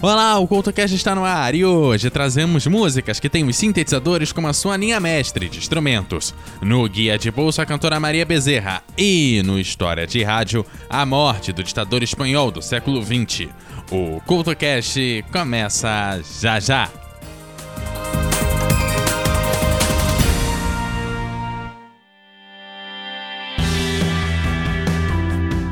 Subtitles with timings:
[0.00, 4.46] Olá, o CoutoCast está no ar e hoje trazemos músicas que têm os sintetizadores como
[4.46, 6.32] a sua linha mestre de instrumentos.
[6.62, 11.52] No Guia de Bolsa, a cantora Maria Bezerra e no História de Rádio, a morte
[11.52, 13.48] do ditador espanhol do século XX.
[13.90, 16.88] O CoutoCast começa já já.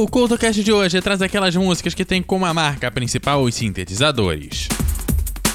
[0.00, 4.66] O CultoCast de hoje traz aquelas músicas que tem como a marca principal os sintetizadores.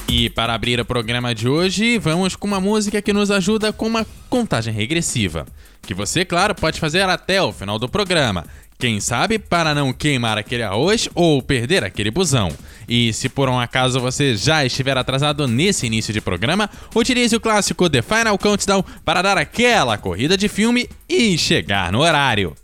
[0.08, 3.88] E para abrir o programa de hoje, vamos com uma música que nos ajuda com
[3.88, 5.48] uma contagem regressiva,
[5.82, 8.46] que você, claro, pode fazer até o final do programa.
[8.78, 12.52] Quem sabe para não queimar aquele arroz ou perder aquele busão.
[12.88, 17.40] E se por um acaso você já estiver atrasado nesse início de programa, utilize o
[17.40, 22.56] clássico The Final Countdown para dar aquela corrida de filme e chegar no horário.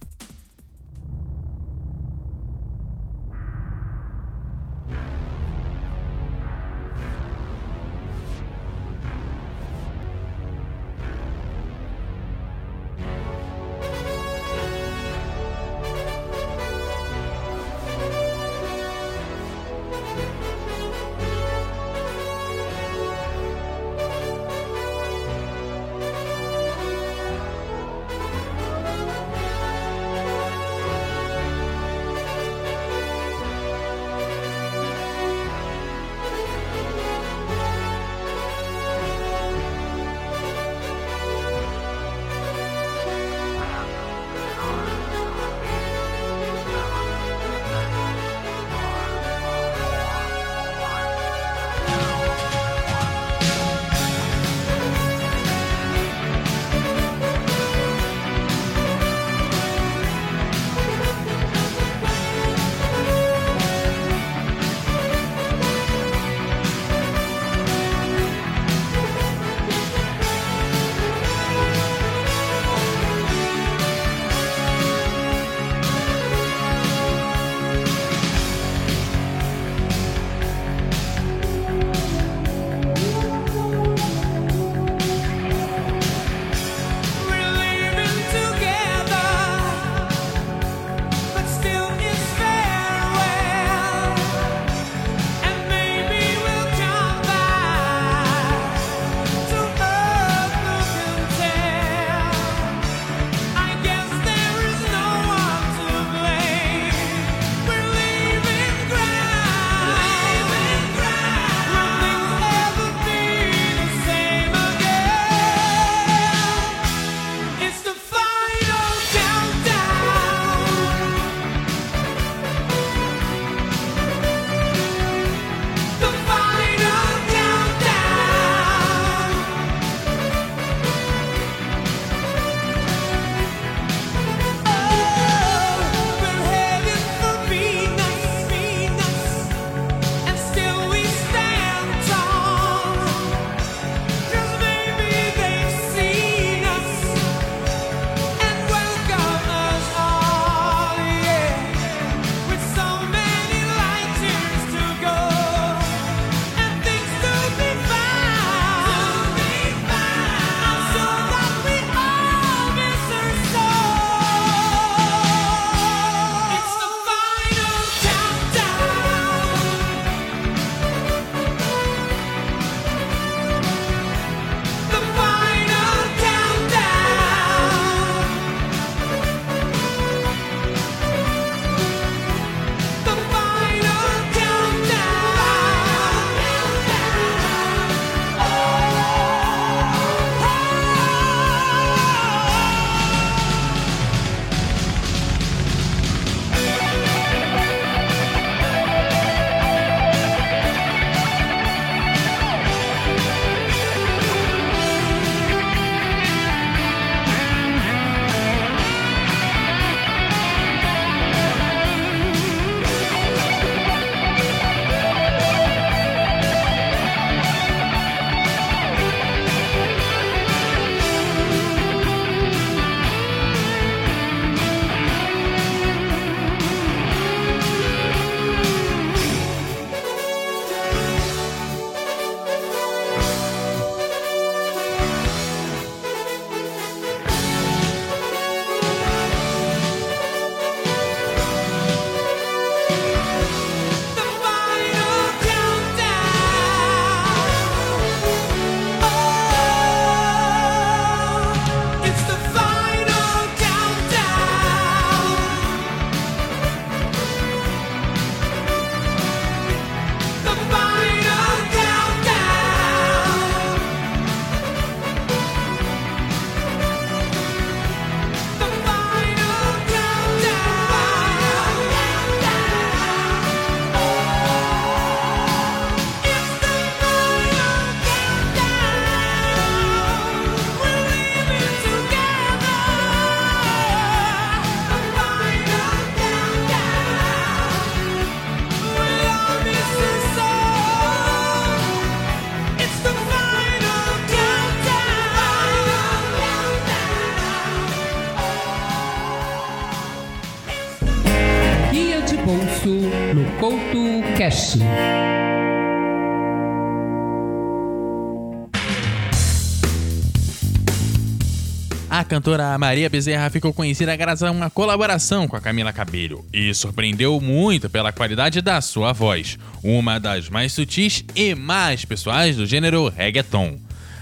[312.32, 317.42] cantora Maria Bezerra ficou conhecida graças a uma colaboração com a Camila Cabello e surpreendeu
[317.42, 323.10] muito pela qualidade da sua voz, uma das mais sutis e mais pessoais do gênero
[323.10, 323.78] reggaeton.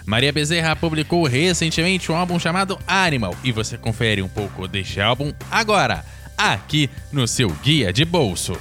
[0.07, 5.31] Maria Bezerra publicou recentemente um álbum chamado Animal e você confere um pouco deste álbum
[5.51, 6.03] agora,
[6.35, 8.57] aqui no seu Guia de Bolso.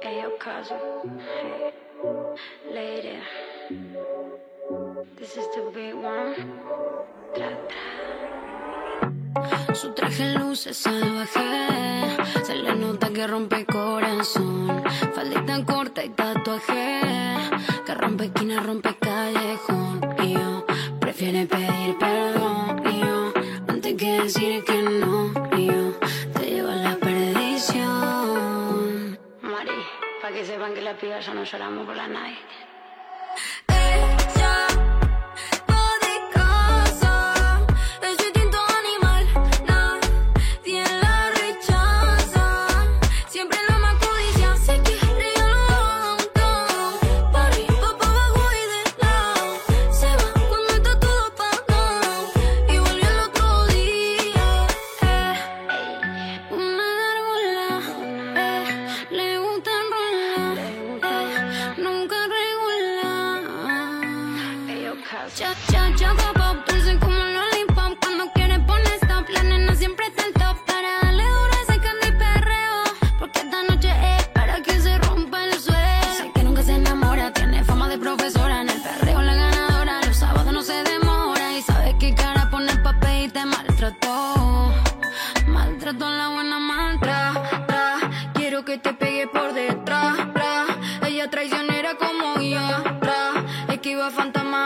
[0.00, 1.33] É
[9.74, 14.84] Su traje luce salvaje, se le nota que rompe corazón.
[15.12, 17.00] Faldita corta y tatuaje,
[17.84, 20.00] que rompe esquina, rompe callejón.
[20.22, 20.64] Y yo
[21.00, 23.32] prefiere pedir perdón, y yo
[23.66, 25.98] antes que decir que no, y yo
[26.34, 27.88] te llevo a la perdición.
[29.42, 29.82] Mari,
[30.22, 32.38] pa' que sepan que las pibas ya no lloramos por la nadie.
[33.66, 34.93] Ella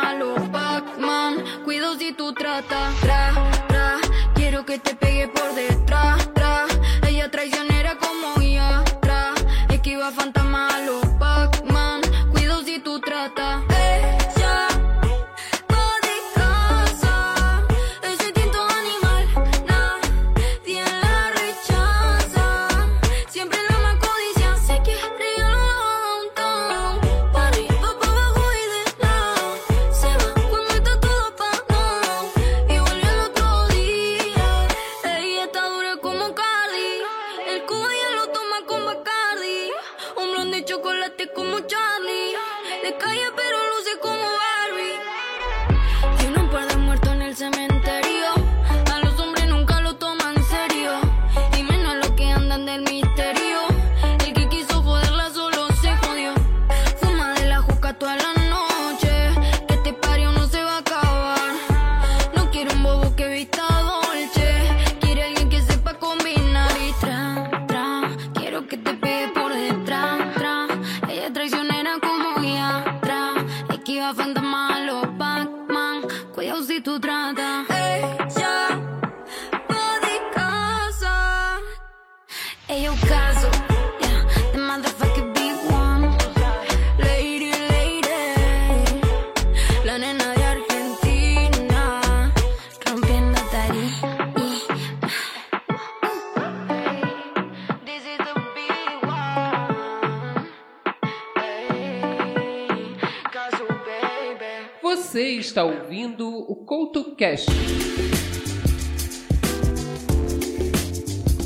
[0.02, 1.44] a los Pac-Man.
[1.64, 3.32] Cuido si tú tratas, tra,
[3.68, 3.96] tra.
[4.34, 6.67] Quiero que te pegue por detrás, tra.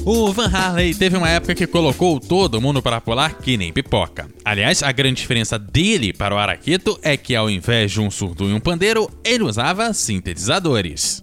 [0.04, 4.28] O Van Harley teve uma época que colocou todo mundo para pular que nem pipoca.
[4.44, 8.50] Aliás, a grande diferença dele para o Araqueto é que ao invés de um surdo
[8.50, 11.22] e um pandeiro, ele usava sintetizadores.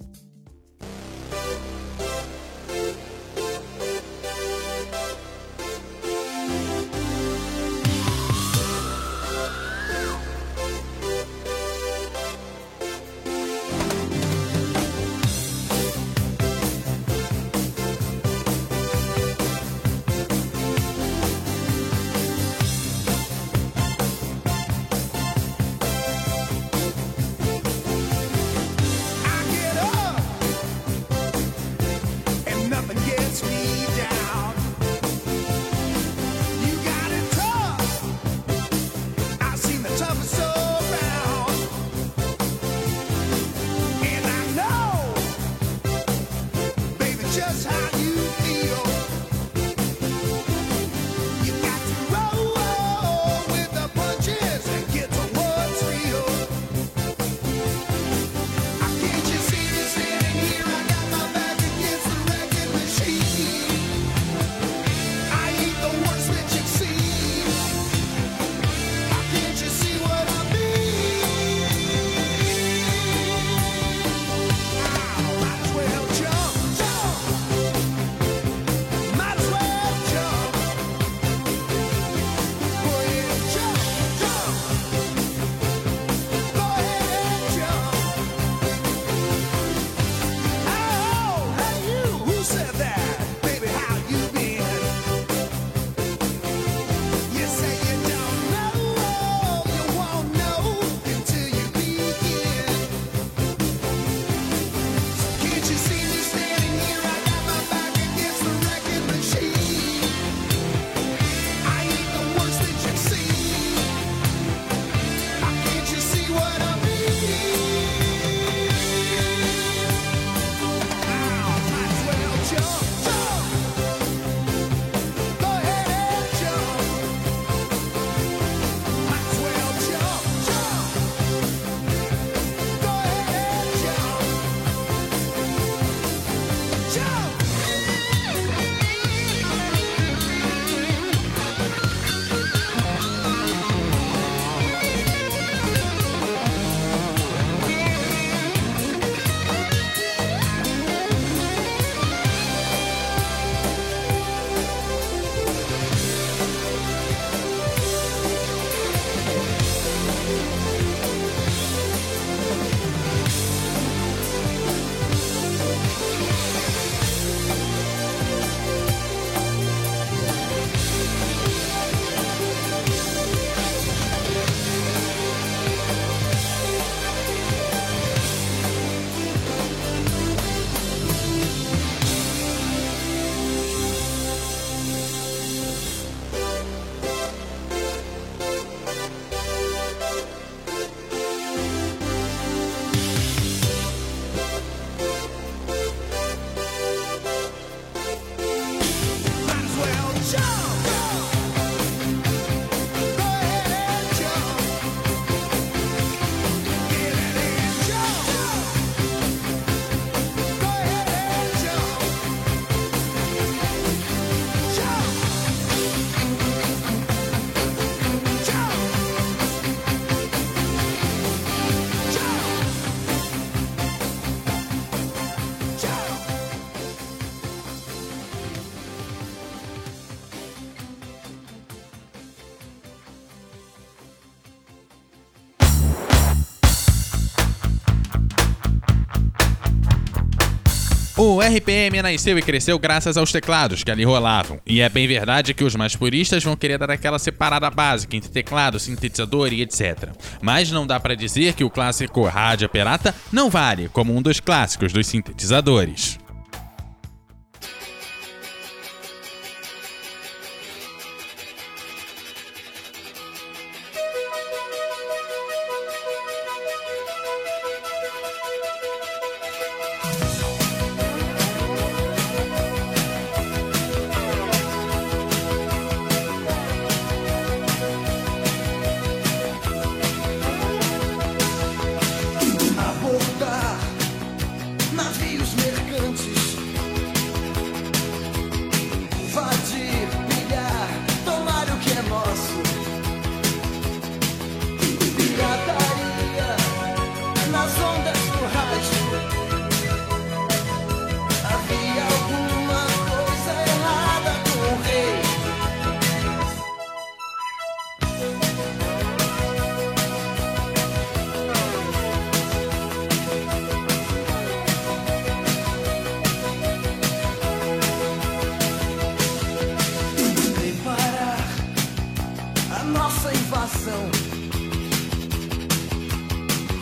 [241.49, 244.59] RPM nasceu e cresceu graças aos teclados que ali rolavam.
[244.67, 248.29] E é bem verdade que os mais puristas vão querer dar aquela separada básica entre
[248.29, 250.09] teclado, sintetizador e etc.
[250.41, 254.39] Mas não dá para dizer que o clássico Rádio Pirata não vale como um dos
[254.39, 256.19] clássicos dos sintetizadores.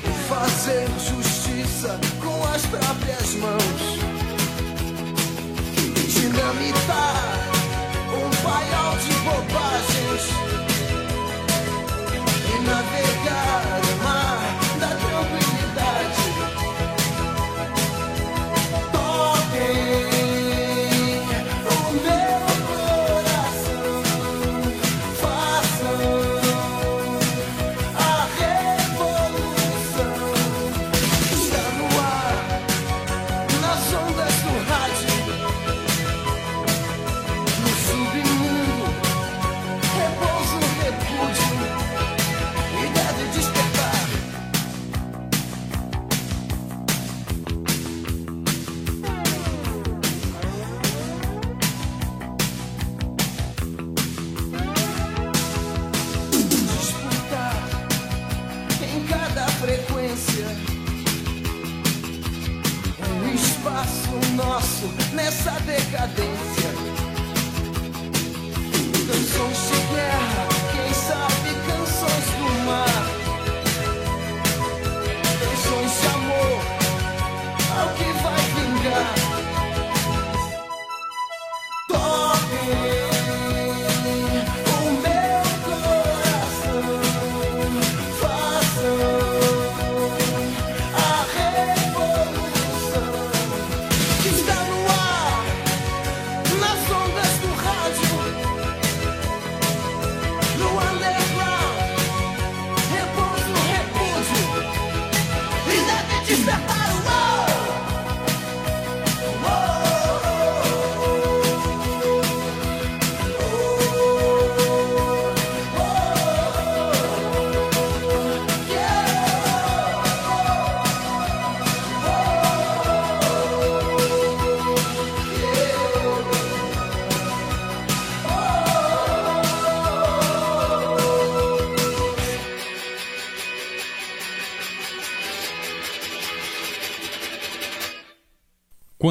[0.04, 3.98] E fazer justiça com as próprias mãos.
[6.08, 7.57] Dinamitar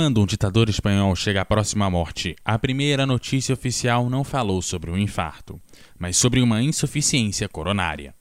[0.06, 4.88] Quando um ditador espanhol chega próximo à morte, a primeira notícia oficial não falou sobre
[4.88, 5.60] um infarto,
[5.98, 8.14] mas sobre uma insuficiência coronária.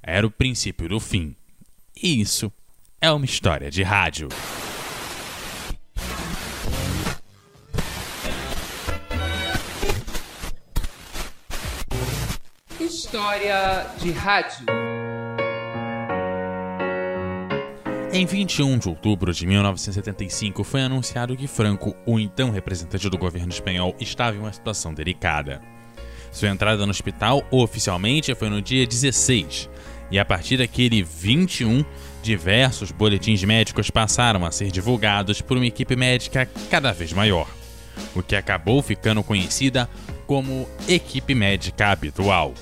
[0.00, 1.34] Era o princípio do fim.
[2.00, 2.52] E isso
[3.00, 4.28] é uma história de rádio.
[12.78, 14.93] História de rádio.
[18.16, 23.48] Em 21 de outubro de 1975 foi anunciado que Franco, o então representante do governo
[23.48, 25.60] espanhol, estava em uma situação delicada.
[26.30, 29.68] Sua entrada no hospital oficialmente foi no dia 16,
[30.12, 31.84] e a partir daquele 21,
[32.22, 37.48] diversos boletins médicos passaram a ser divulgados por uma equipe médica cada vez maior,
[38.14, 39.90] o que acabou ficando conhecida
[40.24, 42.54] como Equipe Médica Habitual.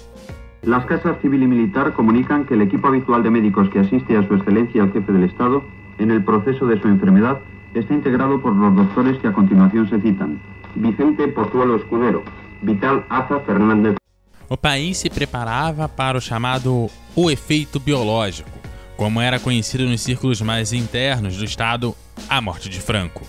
[0.62, 4.26] Las casas civil y militar comunican que el equipo habitual de médicos que asiste a
[4.28, 5.64] su excelencia el jefe del Estado
[5.98, 7.40] en el proceso de su enfermedad
[7.74, 10.40] está integrado por los doctores que a continuación se citan.
[10.76, 12.22] Vicente Pozuelo Escudero,
[12.62, 13.96] Vital Aza Fernández
[14.48, 18.50] O país se preparava para o chamado o efeito biológico,
[18.96, 21.92] como era conhecido nos círculos mais internos do Estado,
[22.28, 23.26] a morte de Franco.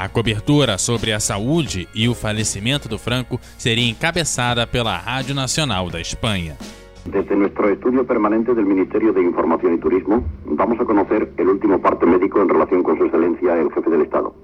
[0.00, 5.90] A cobertura sobre a saúde e o falecimento do Franco seria encabeçada pela Rádio Nacional
[5.90, 6.56] da Espanha.
[7.04, 11.80] Desde nuestro estudio permanente del Ministerio de Información y Turismo, vamos a conocer el último
[11.80, 14.36] parte médico en relación con Su Excelencia el Jefe del Estado.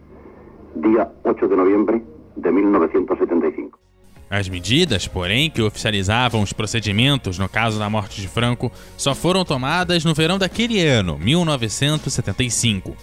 [0.75, 2.03] Día 8 de noviembre
[2.35, 3.79] de 1975.
[4.29, 9.45] As medidas, porém, que oficializavam os procedimentos no caso da morte de Franco só foram
[9.45, 12.97] tomadas no verão daquele ano, 1975.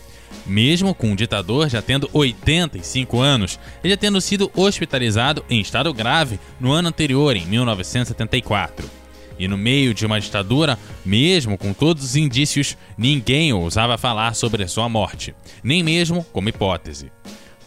[0.45, 5.93] Mesmo com o ditador já tendo 85 anos e já tendo sido hospitalizado em estado
[5.93, 8.89] grave no ano anterior, em 1974.
[9.37, 14.63] E no meio de uma ditadura, mesmo com todos os indícios, ninguém ousava falar sobre
[14.63, 17.11] a sua morte, nem mesmo como hipótese.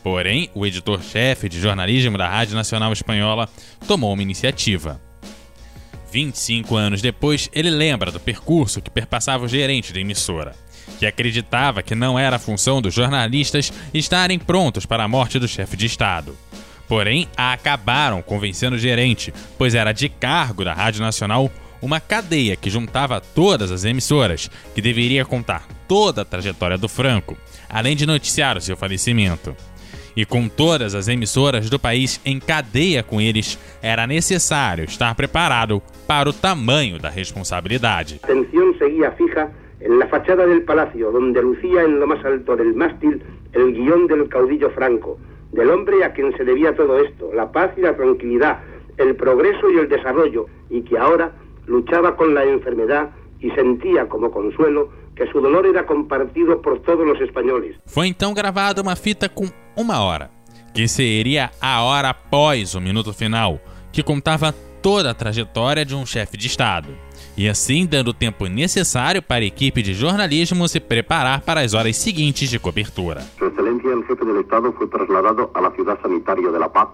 [0.03, 3.49] Porém, o editor-chefe de jornalismo da Rádio Nacional Espanhola
[3.89, 5.01] tomou uma iniciativa.
[6.13, 10.55] 25 anos depois, ele lembra do percurso que perpassava o gerente da emissora,
[10.99, 15.77] que acreditava que não era função dos jornalistas estarem prontos para a morte do chefe
[15.77, 16.37] de Estado.
[16.89, 22.71] Porém, acabaram convencendo o gerente, pois era de cargo da Rádio Nacional uma cadeia que
[22.71, 27.37] juntava todas as emissoras, que deveria contar toda a trajetória do Franco,
[27.69, 29.55] além de noticiar o seu falecimento.
[30.17, 35.83] E com todas as emissoras do país em cadeia com eles, era necessário estar preparado
[36.07, 38.21] para o tamanho da responsabilidade.
[38.23, 39.51] atención seguía fija
[39.85, 44.07] en la fachada del palacio, donde lucía en lo más alto del mástil el guion
[44.07, 45.19] del caudillo franco,
[45.53, 48.61] del hombre a quien se debía todo esto, la paz y la tranquilidad,
[48.97, 51.33] el progreso y el desarrollo, y que ahora
[51.67, 57.07] luchaba con la enfermedad y sentía como consuelo que su dolor era compartido por todos
[57.07, 57.77] los españoles.
[57.87, 60.31] Foi então gravada uma fita com uma hora,
[60.73, 63.61] que seria a hora após o minuto final,
[63.93, 66.91] que contava toda a trajetória de um chefe de Estado,
[67.39, 71.73] e assim dando o tempo necessário para a equipe de jornalismo se preparar para as
[71.73, 73.23] horas seguintes de cobertura.
[73.39, 76.89] Su Excelencia el Jefe del Estado fue trasladado a la ciudad sanitaria de La Paz,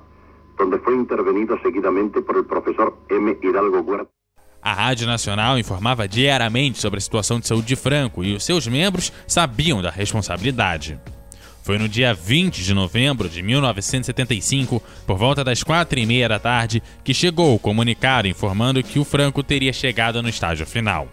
[0.57, 3.37] donde fue intervenido seguidamente por el profesor M.
[3.43, 4.09] Hidalgo Huerta.
[4.63, 8.69] A Rádio Nacional informava diariamente sobre a situação de saúde de Franco e os seus
[8.69, 10.97] membros sabiam da responsabilidade.
[11.71, 16.37] Foi no dia 20 de novembro de 1975, por volta das quatro e meia da
[16.37, 21.07] tarde, que chegou o comunicado informando que o Franco teria chegado no estágio final.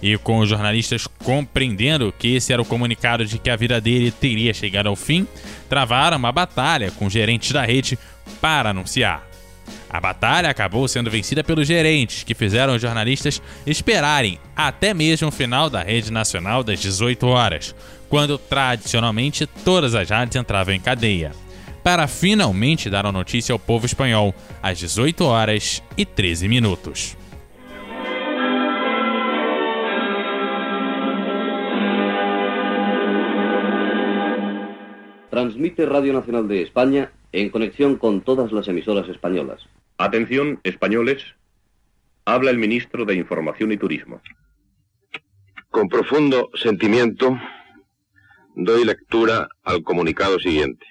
[0.00, 4.10] E com os jornalistas compreendendo que esse era o comunicado de que a vida dele
[4.10, 5.28] teria chegado ao fim,
[5.68, 7.98] travaram uma batalha com gerentes da rede
[8.40, 9.34] para anunciar.
[9.90, 15.30] A batalha acabou sendo vencida pelos gerentes, que fizeram os jornalistas esperarem até mesmo o
[15.30, 17.74] final da rede nacional das 18 horas,
[18.08, 21.32] quando tradicionalmente todas as rádios entravam em cadeia,
[21.82, 27.16] para finalmente dar a notícia ao povo espanhol às 18 horas e 13 minutos.
[35.34, 39.68] Transmite Radio Nacional de España en conexión con todas las emisoras españolas.
[39.98, 41.24] Atención, españoles.
[42.24, 44.22] Habla el ministro de Información y Turismo.
[45.70, 47.36] Con profundo sentimiento
[48.54, 50.86] doy lectura al comunicado siguiente.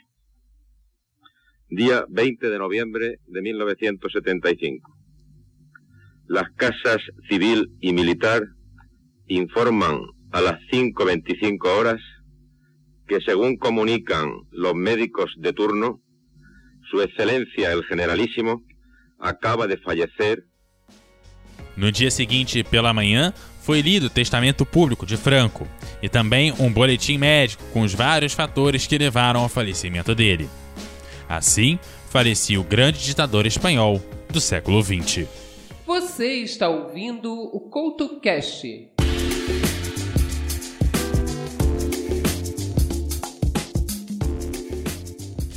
[1.69, 4.91] Día 20 de noviembre de 1975.
[6.27, 6.99] Las casas
[7.29, 8.43] civil y militar
[9.27, 9.99] informan
[10.31, 12.01] a las 5.25 horas
[13.07, 16.01] que según comunican los médicos de turno,
[16.89, 18.63] Su Excelencia el Generalíssimo
[19.19, 20.45] acaba de fallecer.
[21.75, 25.65] No dia seguinte, pela manhã, foi lido o testamento público de Franco
[26.01, 30.49] e também um boletim médico com os vários fatores que levaram ao falecimento dele.
[31.29, 35.25] Assim, falecia o grande ditador espanhol do século XX.
[35.87, 38.89] Você está ouvindo o CoutoCast.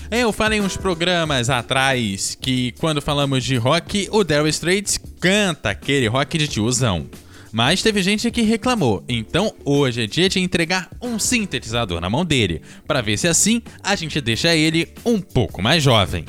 [0.08, 5.70] É, eu falei uns programas atrás que quando falamos de rock, o Daryl Straits canta
[5.70, 7.08] aquele rock de tiozão.
[7.56, 12.22] Mas teve gente que reclamou, então hoje é dia de entregar um sintetizador na mão
[12.22, 16.26] dele, para ver se assim a gente deixa ele um pouco mais jovem.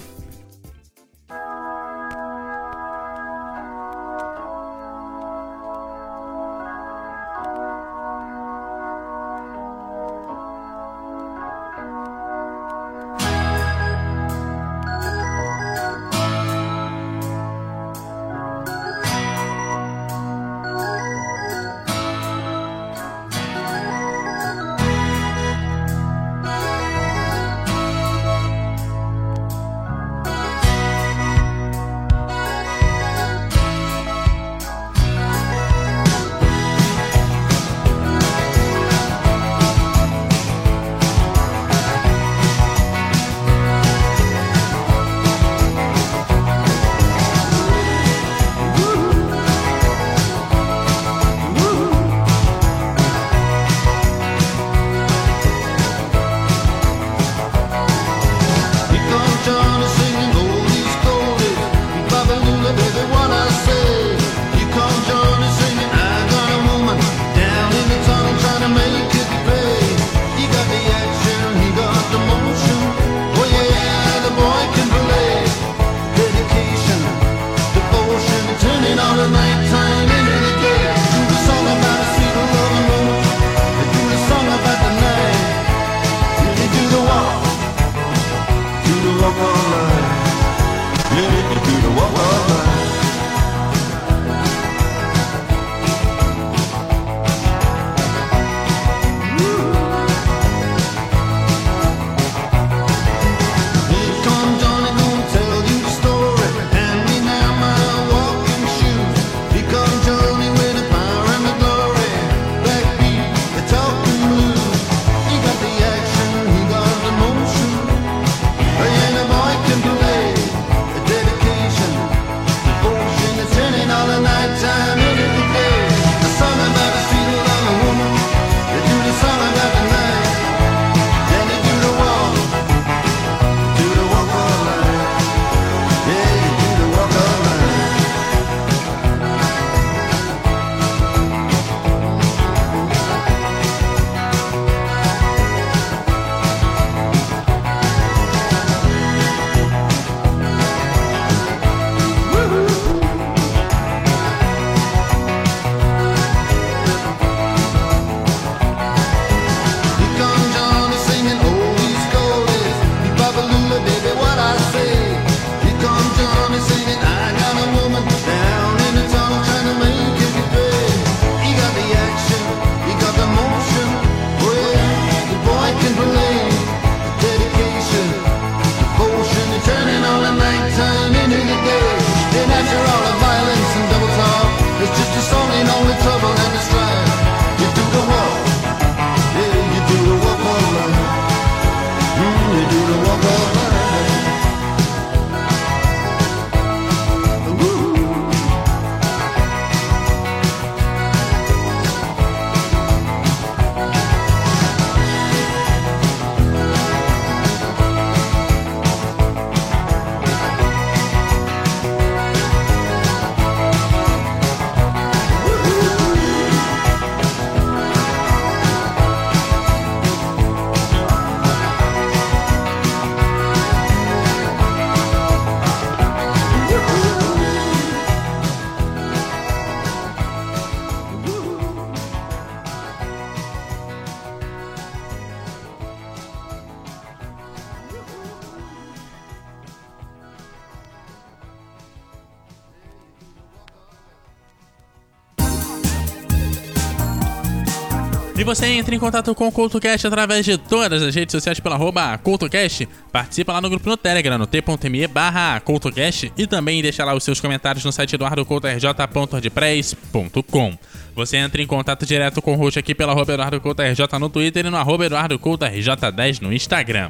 [248.38, 251.74] E você entra em contato com o CultoCast através de todas as redes sociais pela
[251.74, 252.88] arroba CultoCast.
[253.12, 256.32] Participa lá no grupo no Telegram, no t.me barra CultoCast.
[256.38, 260.78] E também deixa lá os seus comentários no site eduardocoutorj.wordpress.com.
[261.16, 264.70] Você entra em contato direto com o host aqui pela arroba EduardoCoutoRJ no Twitter e
[264.70, 267.10] no arroba EduardoCoutoRJ10 no Instagram.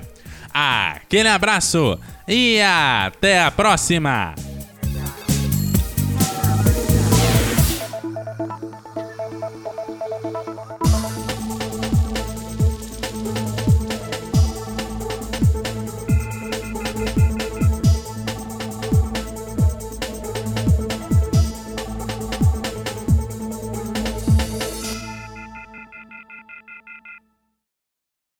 [0.53, 4.33] Aquele abraço e até a próxima!